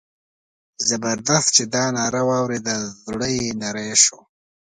زبردست 0.87 1.49
چې 1.55 1.63
دا 1.73 1.85
ناره 1.97 2.21
واورېده 2.29 2.75
زړه 3.05 3.27
یې 3.37 3.47
نری 3.61 3.89
شو. 4.03 4.17